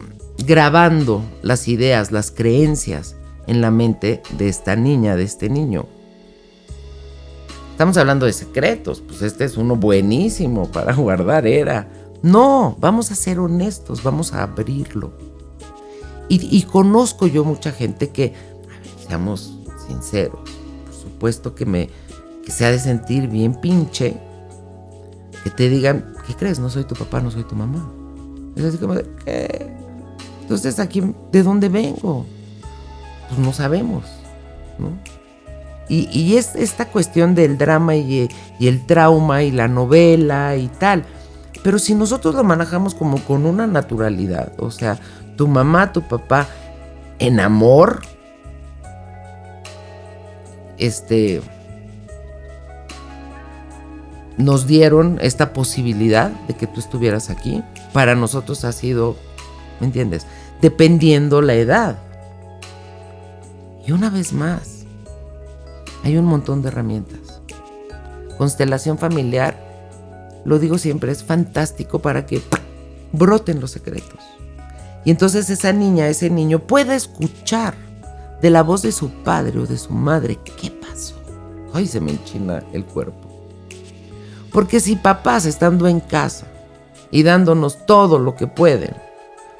grabando 0.46 1.22
las 1.42 1.68
ideas, 1.68 2.12
las 2.12 2.30
creencias 2.30 3.16
en 3.46 3.60
la 3.60 3.70
mente 3.70 4.22
de 4.36 4.48
esta 4.48 4.76
niña, 4.76 5.16
de 5.16 5.24
este 5.24 5.48
niño. 5.48 5.86
Estamos 7.72 7.96
hablando 7.98 8.26
de 8.26 8.32
secretos, 8.32 9.02
pues 9.06 9.20
este 9.22 9.44
es 9.44 9.56
uno 9.56 9.76
buenísimo 9.76 10.70
para 10.70 10.94
guardar, 10.96 11.46
era. 11.46 11.88
No, 12.22 12.76
vamos 12.80 13.10
a 13.10 13.14
ser 13.14 13.38
honestos, 13.38 14.02
vamos 14.02 14.32
a 14.32 14.42
abrirlo. 14.42 15.12
Y, 16.28 16.62
conozco 16.62 17.26
yo 17.26 17.44
mucha 17.44 17.70
gente 17.70 18.08
que, 18.10 18.34
seamos 19.06 19.58
sinceros, 19.86 20.40
por 20.84 20.94
supuesto 20.94 21.54
que 21.54 21.64
me 21.64 21.88
que 22.44 22.52
se 22.52 22.64
ha 22.64 22.70
de 22.70 22.78
sentir 22.78 23.28
bien 23.28 23.54
pinche, 23.54 24.16
que 25.42 25.50
te 25.50 25.68
digan, 25.68 26.14
¿qué 26.26 26.34
crees? 26.34 26.60
No 26.60 26.70
soy 26.70 26.84
tu 26.84 26.94
papá, 26.94 27.20
no 27.20 27.30
soy 27.30 27.42
tu 27.42 27.56
mamá. 27.56 27.88
Es 28.54 28.76
¿qué? 29.24 29.72
Entonces 30.42 30.78
aquí, 30.78 31.02
¿de 31.32 31.42
dónde 31.42 31.68
vengo? 31.68 32.24
Pues 33.28 33.40
no 33.40 33.52
sabemos, 33.52 34.04
¿no? 34.78 34.90
Y, 35.88 36.36
es 36.36 36.56
esta 36.56 36.86
cuestión 36.86 37.34
del 37.34 37.58
drama 37.58 37.94
y, 37.94 38.28
el 38.60 38.86
trauma 38.86 39.42
y 39.42 39.50
la 39.50 39.68
novela 39.68 40.56
y 40.56 40.68
tal. 40.68 41.04
Pero 41.62 41.78
si 41.78 41.94
nosotros 41.94 42.34
lo 42.34 42.44
manejamos 42.44 42.94
como 42.94 43.18
con 43.18 43.46
una 43.46 43.66
naturalidad, 43.66 44.52
o 44.58 44.70
sea, 44.70 44.98
tu 45.36 45.46
mamá, 45.48 45.92
tu 45.92 46.02
papá, 46.02 46.48
en 47.18 47.40
amor, 47.40 48.02
este, 50.78 51.40
nos 54.36 54.66
dieron 54.66 55.18
esta 55.22 55.52
posibilidad 55.52 56.30
de 56.46 56.54
que 56.54 56.66
tú 56.66 56.80
estuvieras 56.80 57.30
aquí. 57.30 57.62
Para 57.92 58.14
nosotros 58.14 58.64
ha 58.64 58.72
sido, 58.72 59.16
¿me 59.80 59.86
entiendes? 59.86 60.26
Dependiendo 60.60 61.42
la 61.42 61.54
edad. 61.54 61.98
Y 63.86 63.92
una 63.92 64.10
vez 64.10 64.32
más, 64.32 64.84
hay 66.04 66.16
un 66.16 66.24
montón 66.24 66.62
de 66.62 66.68
herramientas. 66.68 67.40
Constelación 68.36 68.98
familiar, 68.98 69.56
lo 70.44 70.58
digo 70.58 70.76
siempre, 70.76 71.12
es 71.12 71.24
fantástico 71.24 72.00
para 72.00 72.26
que 72.26 72.42
broten 73.12 73.60
los 73.60 73.70
secretos. 73.70 74.20
Y 75.06 75.12
entonces 75.12 75.48
esa 75.50 75.72
niña, 75.72 76.08
ese 76.08 76.30
niño 76.30 76.58
pueda 76.58 76.96
escuchar 76.96 77.76
de 78.42 78.50
la 78.50 78.64
voz 78.64 78.82
de 78.82 78.90
su 78.90 79.08
padre 79.22 79.60
o 79.60 79.64
de 79.64 79.78
su 79.78 79.92
madre 79.92 80.36
qué 80.60 80.68
pasó. 80.68 81.14
Ay, 81.72 81.86
se 81.86 82.00
me 82.00 82.10
enchina 82.10 82.64
el 82.72 82.84
cuerpo. 82.84 83.28
Porque 84.50 84.80
si 84.80 84.96
papás 84.96 85.46
estando 85.46 85.86
en 85.86 86.00
casa 86.00 86.48
y 87.12 87.22
dándonos 87.22 87.86
todo 87.86 88.18
lo 88.18 88.34
que 88.34 88.48
pueden, 88.48 88.96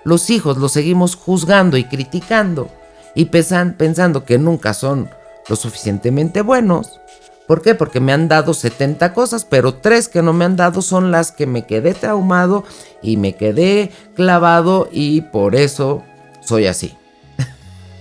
los 0.03 0.31
hijos 0.31 0.57
los 0.57 0.73
seguimos 0.73 1.15
juzgando 1.15 1.77
y 1.77 1.85
criticando 1.85 2.69
y 3.15 3.27
pensando 3.27 4.25
que 4.25 4.39
nunca 4.39 4.75
son 4.75 5.09
lo 5.49 5.55
suficientemente 5.55 6.43
buenos. 6.43 7.01
¿Por 7.47 7.63
qué? 7.63 7.75
Porque 7.75 8.01
me 8.01 8.13
han 8.13 8.29
dado 8.29 8.55
70 8.55 9.13
cosas, 9.15 9.45
pero 9.45 9.75
tres 9.75 10.09
que 10.09 10.23
no 10.23 10.33
me 10.33 10.45
han 10.45 10.57
dado 10.57 10.83
son 10.83 11.13
las 11.13 11.31
que 11.31 11.47
me 11.47 11.65
quedé 11.67 11.95
traumado 11.95 12.65
y 13.03 13.17
me 13.17 13.37
quedé 13.37 13.93
clavado 14.15 14.89
y 14.91 15.21
por 15.21 15.55
eso 15.55 16.03
soy 16.41 16.67
así. 16.67 16.95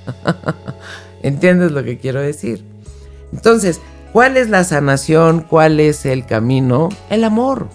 ¿Entiendes 1.21 1.71
lo 1.71 1.83
que 1.83 1.99
quiero 1.99 2.21
decir? 2.21 2.63
Entonces, 3.31 3.81
¿cuál 4.13 4.37
es 4.37 4.49
la 4.49 4.63
sanación? 4.63 5.41
¿Cuál 5.41 5.79
es 5.79 6.05
el 6.05 6.25
camino? 6.25 6.89
El 7.09 7.23
amor. 7.23 7.67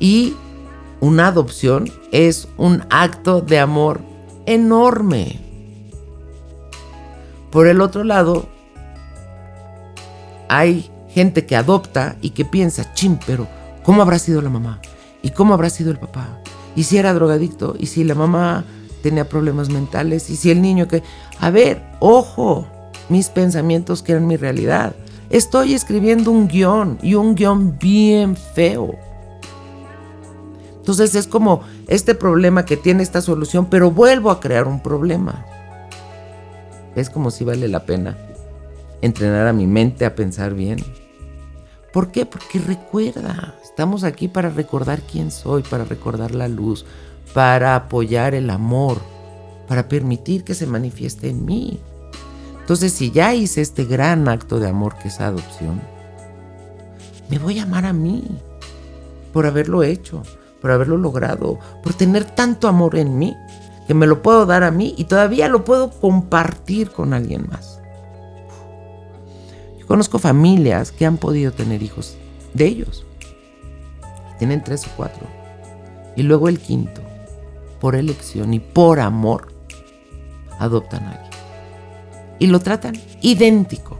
Y 0.00 0.34
una 1.00 1.28
adopción 1.28 1.90
es 2.10 2.48
un 2.56 2.84
acto 2.90 3.40
de 3.40 3.60
amor 3.60 4.00
enorme. 4.46 5.40
Por 7.50 7.68
el 7.68 7.80
otro 7.80 8.02
lado, 8.02 8.48
hay 10.48 10.90
gente 11.08 11.46
que 11.46 11.56
adopta 11.56 12.16
y 12.20 12.30
que 12.30 12.44
piensa, 12.44 12.92
chim, 12.94 13.18
pero 13.26 13.46
¿cómo 13.82 14.02
habrá 14.02 14.18
sido 14.18 14.42
la 14.42 14.50
mamá? 14.50 14.80
¿Y 15.22 15.30
cómo 15.30 15.54
habrá 15.54 15.70
sido 15.70 15.90
el 15.90 15.98
papá? 15.98 16.40
¿Y 16.76 16.84
si 16.84 16.98
era 16.98 17.14
drogadicto? 17.14 17.76
¿Y 17.78 17.86
si 17.86 18.04
la 18.04 18.14
mamá 18.14 18.64
tenía 19.02 19.28
problemas 19.28 19.68
mentales? 19.70 20.28
¿Y 20.30 20.36
si 20.36 20.50
el 20.50 20.60
niño 20.60 20.88
que... 20.88 21.02
A 21.38 21.50
ver, 21.50 21.82
ojo, 22.00 22.66
mis 23.08 23.28
pensamientos 23.28 24.02
que 24.02 24.12
eran 24.12 24.26
mi 24.26 24.36
realidad. 24.36 24.94
Estoy 25.30 25.74
escribiendo 25.74 26.30
un 26.30 26.48
guion 26.48 26.98
y 27.02 27.14
un 27.14 27.34
guion 27.34 27.78
bien 27.78 28.36
feo. 28.36 28.94
Entonces 30.76 31.14
es 31.14 31.26
como 31.26 31.62
este 31.86 32.14
problema 32.14 32.66
que 32.66 32.76
tiene 32.76 33.02
esta 33.02 33.20
solución, 33.20 33.66
pero 33.70 33.90
vuelvo 33.90 34.30
a 34.30 34.40
crear 34.40 34.66
un 34.66 34.80
problema. 34.80 35.46
¿Ves 36.94 37.08
como 37.08 37.30
si 37.30 37.44
vale 37.44 37.68
la 37.68 37.86
pena 37.86 38.16
entrenar 39.02 39.46
a 39.46 39.52
mi 39.52 39.66
mente 39.66 40.04
a 40.04 40.14
pensar 40.14 40.54
bien? 40.54 40.78
¿Por 41.92 42.10
qué? 42.10 42.26
Porque 42.26 42.58
recuerda, 42.58 43.54
estamos 43.62 44.02
aquí 44.02 44.28
para 44.28 44.50
recordar 44.50 45.00
quién 45.02 45.30
soy, 45.30 45.62
para 45.62 45.84
recordar 45.84 46.34
la 46.34 46.48
luz, 46.48 46.84
para 47.32 47.76
apoyar 47.76 48.34
el 48.34 48.50
amor, 48.50 48.98
para 49.68 49.88
permitir 49.88 50.44
que 50.44 50.54
se 50.54 50.66
manifieste 50.66 51.28
en 51.28 51.44
mí. 51.44 51.80
Entonces, 52.60 52.92
si 52.92 53.10
ya 53.10 53.34
hice 53.34 53.60
este 53.60 53.84
gran 53.84 54.28
acto 54.28 54.58
de 54.58 54.68
amor 54.68 54.96
que 54.96 55.08
es 55.08 55.20
adopción, 55.20 55.80
me 57.28 57.38
voy 57.38 57.58
a 57.58 57.64
amar 57.64 57.84
a 57.84 57.92
mí 57.92 58.24
por 59.32 59.46
haberlo 59.46 59.82
hecho, 59.82 60.22
por 60.60 60.70
haberlo 60.70 60.96
logrado, 60.96 61.58
por 61.82 61.94
tener 61.94 62.24
tanto 62.24 62.68
amor 62.68 62.96
en 62.96 63.18
mí 63.18 63.36
que 63.86 63.94
me 63.94 64.06
lo 64.06 64.22
puedo 64.22 64.46
dar 64.46 64.62
a 64.62 64.70
mí 64.70 64.94
y 64.96 65.04
todavía 65.04 65.48
lo 65.48 65.64
puedo 65.64 65.90
compartir 65.90 66.90
con 66.90 67.12
alguien 67.12 67.46
más. 67.50 67.73
Conozco 69.86 70.18
familias 70.18 70.92
que 70.92 71.06
han 71.06 71.16
podido 71.16 71.52
tener 71.52 71.82
hijos 71.82 72.16
de 72.54 72.66
ellos. 72.66 73.04
Tienen 74.38 74.64
tres 74.64 74.86
o 74.86 74.90
cuatro. 74.96 75.26
Y 76.16 76.22
luego 76.22 76.48
el 76.48 76.58
quinto, 76.58 77.02
por 77.80 77.96
elección 77.96 78.54
y 78.54 78.60
por 78.60 79.00
amor, 79.00 79.52
adoptan 80.58 81.04
a 81.04 81.12
alguien. 81.12 81.30
Y 82.38 82.46
lo 82.46 82.60
tratan 82.60 82.94
idéntico. 83.20 83.98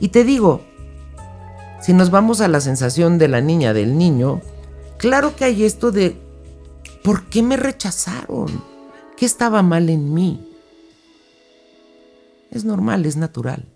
Y 0.00 0.08
te 0.08 0.24
digo, 0.24 0.62
si 1.80 1.92
nos 1.92 2.10
vamos 2.10 2.40
a 2.40 2.48
la 2.48 2.60
sensación 2.60 3.18
de 3.18 3.28
la 3.28 3.40
niña, 3.40 3.72
del 3.72 3.96
niño, 3.96 4.40
claro 4.98 5.36
que 5.36 5.44
hay 5.44 5.64
esto 5.64 5.92
de 5.92 6.16
¿Por 7.02 7.24
qué 7.24 7.42
me 7.42 7.56
rechazaron? 7.56 8.62
¿Qué 9.16 9.26
estaba 9.26 9.62
mal 9.62 9.90
en 9.90 10.14
mí? 10.14 10.48
Es 12.50 12.64
normal, 12.64 13.06
es 13.06 13.16
natural. 13.16 13.66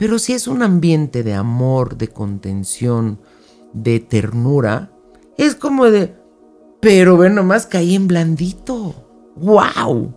Pero 0.00 0.18
si 0.18 0.32
es 0.32 0.48
un 0.48 0.62
ambiente 0.62 1.22
de 1.22 1.34
amor, 1.34 1.98
de 1.98 2.08
contención, 2.08 3.18
de 3.74 4.00
ternura, 4.00 4.92
es 5.36 5.54
como 5.54 5.90
de, 5.90 6.16
pero 6.80 7.18
ve 7.18 7.28
nomás 7.28 7.66
caí 7.66 7.96
en 7.96 8.08
blandito. 8.08 8.94
¡Wow! 9.36 10.14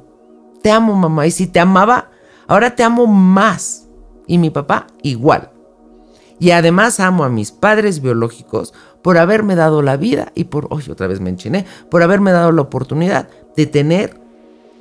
Te 0.62 0.72
amo, 0.72 0.96
mamá. 0.96 1.28
Y 1.28 1.32
si 1.32 1.48
te 1.48 1.60
amaba, 1.60 2.12
ahora 2.48 2.78
te 2.78 2.84
amo 2.84 3.08
más. 3.08 3.90
Y 4.26 4.38
mi 4.38 4.52
papá 4.52 4.88
igual. 5.02 5.52
Y 6.40 6.52
además 6.52 7.02
amo 7.02 7.26
a 7.26 7.30
mis 7.30 7.52
padres 7.52 8.02
biológicos 8.02 8.74
por 9.02 9.18
haberme 9.18 9.56
dado 9.56 9.82
la 9.82 9.98
vida 9.98 10.32
y 10.34 10.46
por, 10.46 10.68
hoy 10.70 10.86
otra 10.90 11.08
vez 11.08 11.20
me 11.20 11.30
enchiné, 11.30 11.66
por 11.92 12.04
haberme 12.04 12.32
dado 12.32 12.54
la 12.54 12.62
oportunidad 12.62 13.28
de 13.58 13.66
tener 13.66 14.18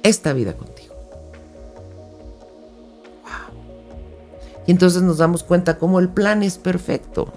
esta 0.04 0.32
vida 0.32 0.52
contigo. 0.52 0.81
Y 4.66 4.71
entonces 4.71 5.02
nos 5.02 5.19
damos 5.19 5.42
cuenta 5.42 5.78
cómo 5.78 5.99
el 5.99 6.09
plan 6.09 6.42
es 6.42 6.59
perfecto. 6.59 7.33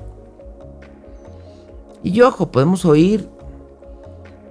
Y 2.03 2.21
ojo, 2.21 2.51
podemos 2.51 2.85
oír 2.85 3.27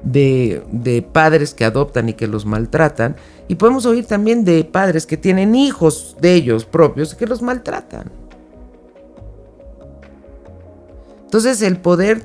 de, 0.02 0.62
de, 0.72 1.02
padres 1.02 1.54
que 1.54 1.64
adoptan 1.64 2.08
y 2.08 2.14
que 2.14 2.26
los 2.26 2.46
maltratan. 2.46 3.16
Y 3.48 3.54
podemos 3.54 3.86
oír 3.86 4.06
también 4.06 4.44
de 4.44 4.64
padres 4.64 5.06
que 5.06 5.16
tienen 5.16 5.54
hijos 5.54 6.16
de 6.20 6.34
ellos 6.34 6.64
propios 6.64 7.14
que 7.14 7.26
los 7.26 7.42
maltratan. 7.42 8.10
Entonces 11.24 11.62
el 11.62 11.78
poder 11.78 12.22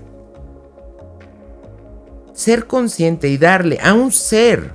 ser 2.33 2.67
consciente 2.67 3.27
y 3.27 3.37
darle 3.37 3.79
a 3.81 3.93
un 3.93 4.11
ser, 4.11 4.71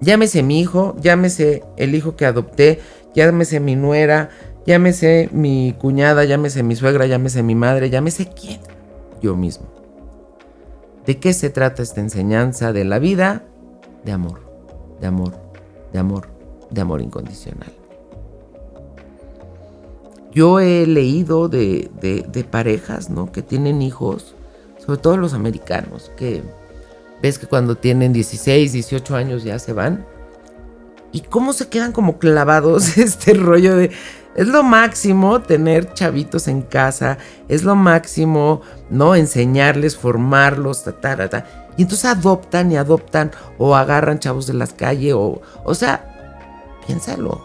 llámese 0.00 0.42
mi 0.42 0.60
hijo, 0.60 0.96
llámese 1.00 1.64
el 1.76 1.94
hijo 1.94 2.16
que 2.16 2.26
adopté, 2.26 2.78
llámese 3.16 3.58
mi 3.58 3.74
nuera, 3.74 4.28
llámese 4.66 5.28
mi 5.32 5.74
cuñada, 5.78 6.24
llámese 6.24 6.62
mi 6.62 6.76
suegra, 6.76 7.06
llámese 7.06 7.42
mi 7.42 7.56
madre, 7.56 7.90
llámese 7.90 8.28
quién, 8.28 8.60
yo 9.20 9.34
mismo. 9.34 9.66
¿De 11.06 11.18
qué 11.18 11.32
se 11.32 11.50
trata 11.50 11.82
esta 11.82 12.00
enseñanza 12.00 12.72
de 12.72 12.84
la 12.84 12.98
vida? 12.98 13.42
De 14.04 14.12
amor, 14.12 14.40
de 15.00 15.06
amor, 15.06 15.32
de 15.92 15.98
amor, 15.98 16.28
de 16.70 16.80
amor 16.80 17.00
incondicional. 17.00 17.72
Yo 20.32 20.60
he 20.60 20.86
leído 20.86 21.48
de, 21.48 22.46
parejas, 22.50 23.08
¿no? 23.08 23.32
Que 23.32 23.40
tienen 23.40 23.80
hijos, 23.80 24.34
sobre 24.84 25.00
todo 25.00 25.16
los 25.16 25.32
americanos, 25.32 26.12
que 26.16 26.42
ves 27.22 27.38
que 27.38 27.46
cuando 27.46 27.76
tienen 27.76 28.12
16, 28.12 28.72
18 28.72 29.16
años 29.16 29.44
ya 29.44 29.58
se 29.58 29.72
van. 29.72 30.04
Y 31.16 31.22
cómo 31.22 31.54
se 31.54 31.70
quedan 31.70 31.92
como 31.92 32.18
clavados 32.18 32.98
este 32.98 33.32
rollo 33.32 33.74
de... 33.74 33.90
Es 34.34 34.48
lo 34.48 34.62
máximo 34.62 35.40
tener 35.40 35.94
chavitos 35.94 36.46
en 36.46 36.60
casa, 36.60 37.16
es 37.48 37.62
lo 37.64 37.74
máximo, 37.74 38.60
¿no? 38.90 39.14
Enseñarles, 39.14 39.96
formarlos, 39.96 40.84
ta, 40.84 41.46
Y 41.78 41.82
entonces 41.82 42.04
adoptan 42.04 42.70
y 42.70 42.76
adoptan 42.76 43.30
o 43.56 43.74
agarran 43.74 44.18
chavos 44.18 44.46
de 44.46 44.52
las 44.52 44.74
calles 44.74 45.14
o... 45.14 45.40
O 45.64 45.74
sea, 45.74 46.76
piénsalo. 46.86 47.42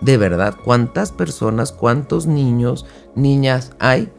De 0.00 0.16
verdad, 0.16 0.54
cuántas 0.64 1.12
personas, 1.12 1.72
cuántos 1.72 2.26
niños, 2.26 2.86
niñas 3.14 3.72
hay 3.78 4.10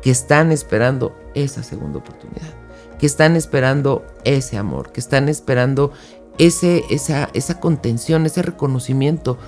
que 0.00 0.10
están 0.10 0.50
esperando 0.50 1.14
esa 1.34 1.62
segunda 1.62 1.98
oportunidad, 1.98 2.54
que 2.98 3.04
están 3.04 3.36
esperando 3.36 4.02
ese 4.24 4.56
amor, 4.56 4.92
que 4.92 5.00
están 5.00 5.28
esperando 5.28 5.92
ese, 6.38 6.84
esa, 6.90 7.30
esa 7.34 7.60
contención, 7.60 8.26
ese 8.26 8.42
reconocimiento. 8.42 9.38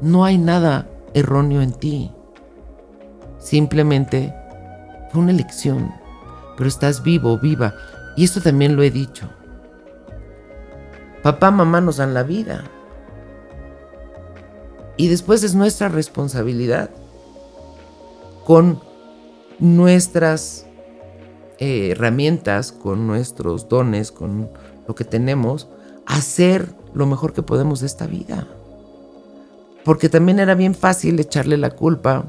No 0.00 0.24
hay 0.24 0.38
nada 0.38 0.88
erróneo 1.14 1.62
en 1.62 1.72
ti. 1.72 2.12
Simplemente 3.38 4.34
fue 5.10 5.22
una 5.22 5.32
elección, 5.32 5.90
pero 6.56 6.68
estás 6.68 7.02
vivo, 7.02 7.38
viva. 7.38 7.74
Y 8.16 8.24
esto 8.24 8.40
también 8.40 8.76
lo 8.76 8.82
he 8.82 8.90
dicho. 8.90 9.28
Papá, 11.22 11.50
mamá 11.50 11.80
nos 11.80 11.96
dan 11.96 12.14
la 12.14 12.22
vida. 12.22 12.64
Y 14.96 15.08
después 15.08 15.42
es 15.42 15.54
nuestra 15.54 15.88
responsabilidad 15.88 16.90
con 18.44 18.80
nuestras 19.58 20.66
eh, 21.58 21.90
herramientas, 21.90 22.72
con 22.72 23.06
nuestros 23.06 23.68
dones, 23.68 24.12
con 24.12 24.50
lo 24.86 24.94
que 24.94 25.04
tenemos, 25.04 25.68
hacer 26.06 26.74
lo 26.94 27.06
mejor 27.06 27.32
que 27.32 27.42
podemos 27.42 27.80
de 27.80 27.86
esta 27.86 28.06
vida. 28.06 28.46
Porque 29.84 30.08
también 30.08 30.40
era 30.40 30.54
bien 30.54 30.74
fácil 30.74 31.20
echarle 31.20 31.56
la 31.56 31.70
culpa 31.70 32.24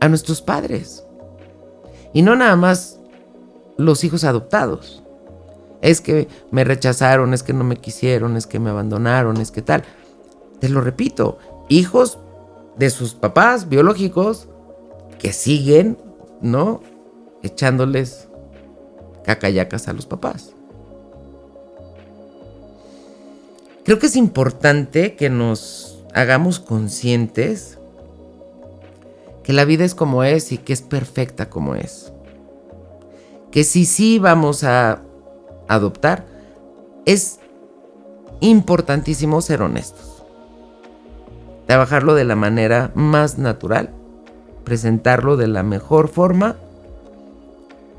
a 0.00 0.08
nuestros 0.08 0.42
padres. 0.42 1.04
Y 2.12 2.22
no 2.22 2.36
nada 2.36 2.56
más 2.56 3.00
los 3.76 4.04
hijos 4.04 4.24
adoptados. 4.24 5.02
Es 5.82 6.00
que 6.00 6.28
me 6.50 6.64
rechazaron, 6.64 7.34
es 7.34 7.42
que 7.42 7.52
no 7.52 7.64
me 7.64 7.76
quisieron, 7.76 8.36
es 8.36 8.46
que 8.46 8.58
me 8.58 8.70
abandonaron, 8.70 9.36
es 9.38 9.50
que 9.50 9.62
tal. 9.62 9.84
Te 10.60 10.68
lo 10.68 10.80
repito, 10.80 11.38
hijos 11.68 12.18
de 12.76 12.90
sus 12.90 13.14
papás 13.14 13.68
biológicos 13.68 14.48
que 15.18 15.32
siguen, 15.32 15.98
¿no? 16.40 16.82
Echándoles 17.42 18.28
cacayacas 19.24 19.88
a 19.88 19.92
los 19.92 20.06
papás. 20.06 20.54
Creo 23.84 23.98
que 23.98 24.06
es 24.06 24.16
importante 24.16 25.14
que 25.14 25.30
nos 25.30 26.04
hagamos 26.14 26.60
conscientes 26.60 27.78
que 29.42 29.52
la 29.52 29.64
vida 29.64 29.84
es 29.84 29.94
como 29.94 30.24
es 30.24 30.52
y 30.52 30.58
que 30.58 30.72
es 30.72 30.82
perfecta 30.82 31.50
como 31.50 31.74
es. 31.74 32.12
Que 33.50 33.62
si 33.62 33.84
sí 33.84 34.18
vamos 34.18 34.64
a 34.64 35.02
adoptar, 35.68 36.24
es 37.04 37.40
importantísimo 38.40 39.42
ser 39.42 39.62
honestos 39.62 40.14
trabajarlo 41.66 42.14
de 42.14 42.24
la 42.24 42.36
manera 42.36 42.90
más 42.94 43.38
natural, 43.38 43.90
presentarlo 44.64 45.36
de 45.36 45.48
la 45.48 45.62
mejor 45.62 46.08
forma 46.08 46.56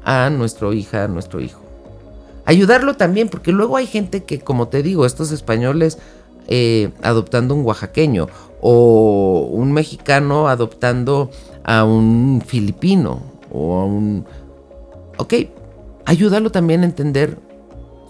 a 0.03 0.29
nuestro 0.29 0.73
hija, 0.73 1.05
a 1.05 1.07
nuestro 1.07 1.41
hijo. 1.41 1.64
Ayudarlo 2.45 2.95
también, 2.95 3.27
porque 3.29 3.51
luego 3.51 3.75
hay 3.77 3.87
gente 3.87 4.23
que, 4.23 4.39
como 4.39 4.67
te 4.67 4.83
digo, 4.83 5.05
estos 5.05 5.31
españoles 5.31 5.97
eh, 6.47 6.91
adoptando 7.01 7.55
un 7.55 7.65
oaxaqueño 7.65 8.27
o 8.61 9.49
un 9.51 9.71
mexicano 9.71 10.47
adoptando 10.47 11.31
a 11.63 11.83
un 11.83 12.41
filipino 12.45 13.19
o 13.51 13.79
a 13.79 13.85
un... 13.85 14.25
Ok, 15.17 15.33
ayúdalo 16.05 16.51
también 16.51 16.81
a 16.81 16.85
entender 16.85 17.39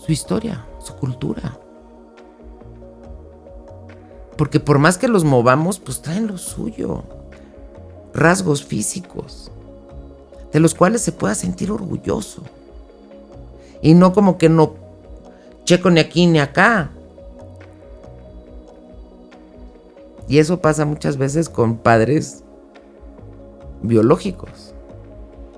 su 0.05 0.11
historia, 0.11 0.65
su 0.83 0.95
cultura. 0.95 1.57
Porque 4.37 4.59
por 4.59 4.79
más 4.79 4.97
que 4.97 5.07
los 5.07 5.23
movamos, 5.23 5.79
pues 5.79 6.01
traen 6.01 6.27
lo 6.27 6.37
suyo. 6.37 7.03
Rasgos 8.13 8.65
físicos. 8.65 9.51
De 10.51 10.59
los 10.59 10.75
cuales 10.75 11.01
se 11.01 11.11
pueda 11.11 11.35
sentir 11.35 11.71
orgulloso. 11.71 12.43
Y 13.85 13.93
no 13.93 14.13
como 14.13 14.39
que 14.39 14.49
no 14.49 14.73
checo 15.63 15.91
ni 15.91 15.99
aquí 15.99 16.25
ni 16.25 16.39
acá. 16.39 16.89
Y 20.27 20.39
eso 20.39 20.59
pasa 20.59 20.85
muchas 20.85 21.17
veces 21.17 21.49
con 21.49 21.77
padres 21.77 22.43
biológicos. 23.83 24.73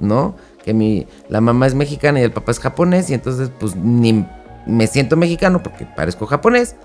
¿No? 0.01 0.35
Que 0.61 0.73
mi, 0.73 1.07
la 1.29 1.39
mamá 1.39 1.67
es 1.67 1.73
mexicana 1.73 2.19
y 2.19 2.23
el 2.23 2.33
papá 2.33 2.51
es 2.51 2.59
japonés. 2.59 3.09
Y 3.09 3.13
entonces, 3.13 3.49
pues 3.57 3.77
ni 3.77 4.25
me 4.65 4.87
siento 4.87 5.15
mexicano 5.15 5.63
porque 5.63 5.85
parezco 5.85 6.25
japonés 6.25 6.75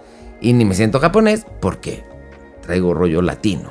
y 0.41 0.53
ni 0.53 0.65
me 0.65 0.77
siento 0.77 1.01
japonés 1.01 1.45
porque 1.59 2.05
traigo 2.61 2.95
rollo 2.95 3.21
latino. 3.21 3.71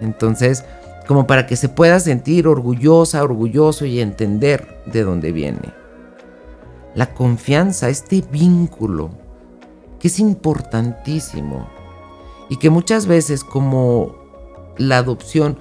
Entonces, 0.00 0.64
como 1.06 1.26
para 1.26 1.46
que 1.46 1.56
se 1.56 1.68
pueda 1.68 2.00
sentir 2.00 2.48
orgullosa, 2.48 3.22
orgulloso 3.22 3.84
y 3.84 4.00
entender 4.00 4.80
de 4.86 5.02
dónde 5.02 5.32
viene. 5.32 5.81
La 6.94 7.14
confianza, 7.14 7.88
este 7.88 8.22
vínculo, 8.30 9.10
que 9.98 10.08
es 10.08 10.18
importantísimo 10.18 11.68
y 12.48 12.56
que 12.56 12.70
muchas 12.70 13.06
veces 13.06 13.44
como 13.44 14.14
la 14.76 14.98
adopción 14.98 15.58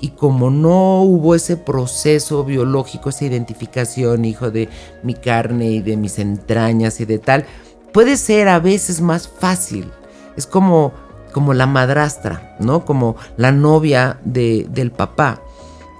y 0.00 0.08
como 0.10 0.50
no 0.50 1.02
hubo 1.02 1.36
ese 1.36 1.56
proceso 1.56 2.44
biológico, 2.44 3.10
esa 3.10 3.24
identificación, 3.24 4.24
hijo 4.24 4.50
de 4.50 4.68
mi 5.04 5.14
carne 5.14 5.70
y 5.70 5.80
de 5.80 5.96
mis 5.96 6.18
entrañas 6.18 7.00
y 7.00 7.04
de 7.04 7.20
tal, 7.20 7.46
puede 7.92 8.16
ser 8.16 8.48
a 8.48 8.58
veces 8.58 9.00
más 9.00 9.28
fácil. 9.28 9.92
Es 10.36 10.46
como, 10.48 10.92
como 11.32 11.54
la 11.54 11.66
madrastra, 11.66 12.56
¿no? 12.58 12.84
Como 12.84 13.14
la 13.36 13.52
novia 13.52 14.18
de, 14.24 14.66
del 14.70 14.90
papá, 14.90 15.40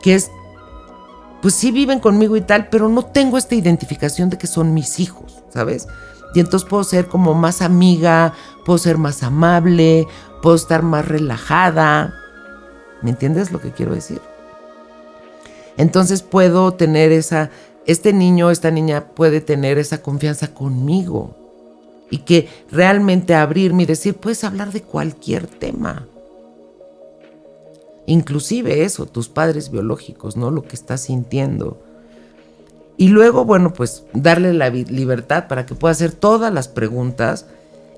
que 0.03 0.17
es, 0.17 0.33
pues 1.43 1.55
sí 1.55 1.73
viven 1.73 1.99
conmigo 1.99 2.37
y 2.37 2.41
tal, 2.41 2.69
pero 2.69 2.89
no 2.89 3.05
tengo 3.05 3.37
esta 3.37 3.57
identificación 3.57 4.31
de 4.31 4.39
que 4.39 4.47
son 4.47 4.73
mis 4.73 5.01
hijos, 5.01 5.43
¿sabes? 5.53 5.89
Y 6.35 6.41
entonces 6.41 6.67
puedo 6.67 6.85
ser 6.85 7.09
como 7.09 7.35
más 7.35 7.61
amiga, 7.61 8.33
puedo 8.65 8.79
ser 8.79 8.97
más 8.97 9.25
amable, 9.25 10.07
puedo 10.41 10.55
estar 10.55 10.83
más 10.83 11.07
relajada. 11.07 12.15
¿Me 13.03 13.11
entiendes 13.11 13.51
lo 13.51 13.61
que 13.61 13.73
quiero 13.73 13.93
decir? 13.93 14.21
Entonces 15.77 16.23
puedo 16.23 16.75
tener 16.75 17.11
esa, 17.11 17.51
este 17.87 18.13
niño, 18.13 18.51
esta 18.51 18.71
niña 18.71 19.07
puede 19.15 19.41
tener 19.41 19.79
esa 19.79 20.01
confianza 20.01 20.55
conmigo 20.55 21.37
y 22.09 22.19
que 22.19 22.49
realmente 22.71 23.35
abrirme 23.35 23.83
y 23.83 23.87
decir, 23.87 24.15
puedes 24.15 24.45
hablar 24.45 24.71
de 24.71 24.83
cualquier 24.83 25.47
tema. 25.49 26.07
Inclusive 28.07 28.85
eso, 28.85 29.07
tus 29.07 29.29
padres 29.29 29.71
biológicos, 29.71 30.37
¿no? 30.37 30.51
Lo 30.51 30.63
que 30.63 30.75
estás 30.75 31.03
sintiendo. 31.03 31.83
Y 32.97 33.09
luego, 33.09 33.45
bueno, 33.45 33.73
pues 33.73 34.05
darle 34.13 34.53
la 34.53 34.71
libertad 34.71 35.49
para 35.49 35.67
que 35.67 35.75
pueda 35.75 35.93
hacer 35.93 36.13
todas 36.13 36.53
las 36.53 36.69
preguntas 36.69 37.47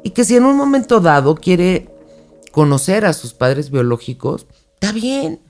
y 0.02 0.10
que 0.10 0.24
si 0.24 0.36
en 0.36 0.44
un 0.44 0.56
momento 0.56 1.00
dado 1.00 1.34
quiere 1.34 1.90
conocer 2.52 3.04
a 3.04 3.12
sus 3.12 3.34
padres 3.34 3.70
biológicos, 3.70 4.46
está 4.74 4.92
bien. 4.92 5.40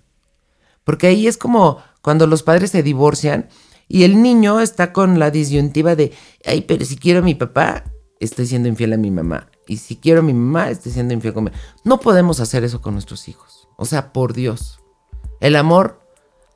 Porque 0.85 1.09
ahí 1.09 1.27
es 1.27 1.37
como 1.37 1.79
cuando 2.03 2.27
los 2.27 2.43
padres 2.43 2.71
se 2.71 2.83
divorcian 2.83 3.49
y 3.89 4.05
el 4.05 4.23
niño 4.23 4.61
está 4.61 4.93
con 4.93 5.19
la 5.19 5.31
disyuntiva 5.31 5.97
de, 5.97 6.13
ay, 6.45 6.63
pero 6.63 6.85
si 6.85 6.97
quiero 6.97 7.21
a 7.21 7.23
mi 7.23 7.35
papá, 7.35 7.85
estoy 8.21 8.47
siendo 8.47 8.69
infiel 8.69 8.93
a 8.93 8.97
mi 8.97 9.11
mamá. 9.11 9.49
Y 9.67 9.79
si 9.79 9.97
quiero 9.97 10.21
a 10.21 10.23
mi 10.23 10.33
mamá, 10.33 10.71
estoy 10.71 10.93
siendo 10.93 11.15
infiel 11.15 11.35
con 11.35 11.45
mi 11.45 11.51
No 11.85 12.01
podemos 12.01 12.41
hacer 12.41 12.65
eso 12.65 12.81
con 12.81 12.95
nuestros 12.95 13.29
hijos. 13.29 13.64
O 13.77 13.85
sea, 13.85 14.13
por 14.13 14.33
Dios. 14.33 14.81
El 15.41 15.57
amor 15.57 16.01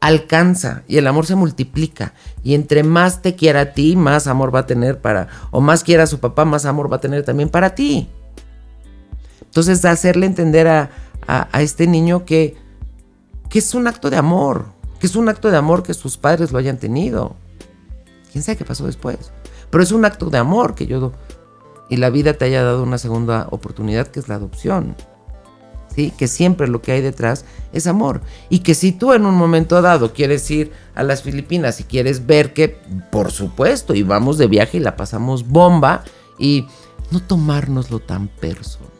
alcanza 0.00 0.82
y 0.86 0.98
el 0.98 1.06
amor 1.06 1.26
se 1.26 1.34
multiplica. 1.34 2.14
Y 2.42 2.54
entre 2.54 2.82
más 2.82 3.22
te 3.22 3.34
quiera 3.34 3.60
a 3.60 3.72
ti, 3.72 3.96
más 3.96 4.26
amor 4.26 4.54
va 4.54 4.60
a 4.60 4.66
tener 4.66 5.00
para, 5.00 5.28
o 5.50 5.60
más 5.60 5.84
quiera 5.84 6.04
a 6.04 6.06
su 6.06 6.20
papá, 6.20 6.44
más 6.44 6.64
amor 6.64 6.90
va 6.90 6.96
a 6.96 7.00
tener 7.00 7.24
también 7.24 7.48
para 7.48 7.74
ti. 7.74 8.08
Entonces, 9.42 9.84
hacerle 9.84 10.26
entender 10.26 10.68
a, 10.68 10.90
a, 11.26 11.62
este 11.62 11.86
niño 11.86 12.24
que, 12.24 12.56
que 13.48 13.58
es 13.58 13.74
un 13.74 13.86
acto 13.86 14.10
de 14.10 14.16
amor, 14.16 14.66
que 15.00 15.06
es 15.06 15.16
un 15.16 15.28
acto 15.28 15.50
de 15.50 15.56
amor 15.56 15.82
que 15.82 15.94
sus 15.94 16.16
padres 16.16 16.52
lo 16.52 16.58
hayan 16.58 16.78
tenido. 16.78 17.34
¿Quién 18.30 18.44
sabe 18.44 18.58
qué 18.58 18.64
pasó 18.64 18.86
después? 18.86 19.32
Pero 19.70 19.82
es 19.82 19.92
un 19.92 20.04
acto 20.04 20.30
de 20.30 20.38
amor 20.38 20.74
que 20.74 20.86
yo 20.86 21.12
y 21.88 21.96
la 21.96 22.10
vida 22.10 22.34
te 22.34 22.44
haya 22.44 22.62
dado 22.62 22.82
una 22.82 22.98
segunda 22.98 23.48
oportunidad 23.50 24.08
que 24.08 24.20
es 24.20 24.28
la 24.28 24.36
adopción. 24.36 24.94
¿Sí? 25.98 26.12
Que 26.16 26.28
siempre 26.28 26.68
lo 26.68 26.80
que 26.80 26.92
hay 26.92 27.00
detrás 27.00 27.44
es 27.72 27.88
amor. 27.88 28.20
Y 28.50 28.60
que 28.60 28.76
si 28.76 28.92
tú 28.92 29.14
en 29.14 29.26
un 29.26 29.34
momento 29.34 29.82
dado 29.82 30.12
quieres 30.12 30.48
ir 30.48 30.70
a 30.94 31.02
las 31.02 31.24
Filipinas 31.24 31.80
y 31.80 31.82
quieres 31.82 32.24
ver 32.24 32.52
que, 32.52 32.68
por 33.10 33.32
supuesto, 33.32 33.94
y 33.94 34.04
vamos 34.04 34.38
de 34.38 34.46
viaje 34.46 34.76
y 34.76 34.80
la 34.80 34.94
pasamos 34.94 35.48
bomba 35.48 36.04
y 36.38 36.68
no 37.10 37.20
tomárnoslo 37.20 37.98
tan 37.98 38.28
personal. 38.28 38.92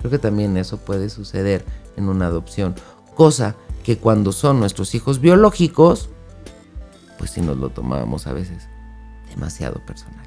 Creo 0.00 0.10
que 0.10 0.18
también 0.18 0.56
eso 0.56 0.78
puede 0.78 1.08
suceder 1.08 1.64
en 1.96 2.08
una 2.08 2.26
adopción. 2.26 2.74
Cosa 3.14 3.54
que 3.84 3.98
cuando 3.98 4.32
son 4.32 4.58
nuestros 4.58 4.96
hijos 4.96 5.20
biológicos, 5.20 6.08
pues 7.18 7.30
si 7.30 7.40
nos 7.40 7.56
lo 7.56 7.68
tomábamos 7.68 8.26
a 8.26 8.32
veces 8.32 8.68
demasiado 9.32 9.80
personal. 9.86 10.26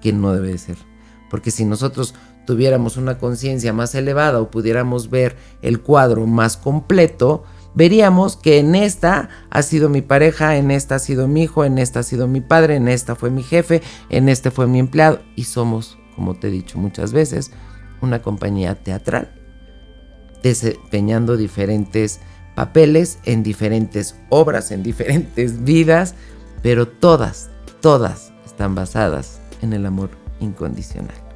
Que 0.00 0.14
no 0.14 0.32
debe 0.32 0.48
de 0.48 0.56
ser. 0.56 0.78
Porque 1.28 1.50
si 1.50 1.66
nosotros 1.66 2.14
tuviéramos 2.48 2.96
una 2.96 3.18
conciencia 3.18 3.74
más 3.74 3.94
elevada 3.94 4.40
o 4.40 4.50
pudiéramos 4.50 5.10
ver 5.10 5.36
el 5.60 5.82
cuadro 5.82 6.26
más 6.26 6.56
completo, 6.56 7.44
veríamos 7.74 8.38
que 8.38 8.58
en 8.58 8.74
esta 8.74 9.28
ha 9.50 9.60
sido 9.60 9.90
mi 9.90 10.00
pareja, 10.00 10.56
en 10.56 10.70
esta 10.70 10.94
ha 10.94 10.98
sido 10.98 11.28
mi 11.28 11.42
hijo, 11.42 11.66
en 11.66 11.76
esta 11.76 12.00
ha 12.00 12.02
sido 12.02 12.26
mi 12.26 12.40
padre, 12.40 12.76
en 12.76 12.88
esta 12.88 13.16
fue 13.16 13.28
mi 13.28 13.42
jefe, 13.42 13.82
en 14.08 14.30
este 14.30 14.50
fue 14.50 14.66
mi 14.66 14.78
empleado 14.78 15.20
y 15.36 15.44
somos, 15.44 15.98
como 16.16 16.36
te 16.36 16.48
he 16.48 16.50
dicho 16.50 16.78
muchas 16.78 17.12
veces, 17.12 17.50
una 18.00 18.22
compañía 18.22 18.76
teatral, 18.76 19.30
desempeñando 20.42 21.36
diferentes 21.36 22.20
papeles 22.56 23.18
en 23.26 23.42
diferentes 23.42 24.16
obras, 24.30 24.70
en 24.70 24.82
diferentes 24.82 25.64
vidas, 25.64 26.14
pero 26.62 26.88
todas, 26.88 27.50
todas 27.82 28.32
están 28.46 28.74
basadas 28.74 29.38
en 29.60 29.74
el 29.74 29.84
amor 29.84 30.08
incondicional. 30.40 31.27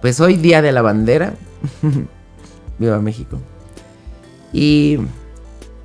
Pues 0.00 0.20
hoy 0.20 0.36
día 0.36 0.62
de 0.62 0.72
la 0.72 0.82
bandera, 0.82 1.34
viva 2.78 3.00
México, 3.00 3.38
y 4.52 4.98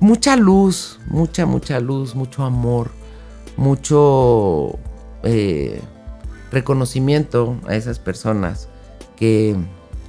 mucha 0.00 0.36
luz, 0.36 0.98
mucha, 1.08 1.46
mucha 1.46 1.80
luz, 1.80 2.14
mucho 2.14 2.44
amor, 2.44 2.90
mucho... 3.56 4.78
Eh, 5.22 5.80
reconocimiento 6.50 7.58
a 7.66 7.74
esas 7.74 7.98
personas 7.98 8.68
que 9.16 9.56